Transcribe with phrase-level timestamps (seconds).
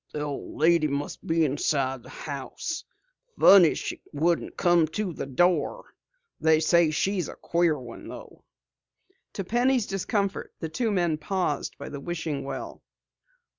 [0.11, 2.83] "The old lady must be inside the house.
[3.39, 5.93] Funny she wouldn't come to the door.
[6.39, 8.43] They say she's a queer one though."
[9.33, 12.81] To Penny's discomfort, the two men paused by the wishing well.